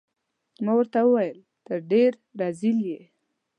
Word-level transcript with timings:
ما 0.63 0.71
ورته 0.77 0.99
وویل: 1.03 1.37
ته 1.65 1.73
ډیر 1.91 2.11
رزیل 2.41 2.79
يې. 2.89 2.99